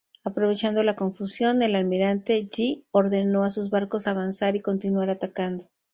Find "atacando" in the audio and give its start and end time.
5.11-5.67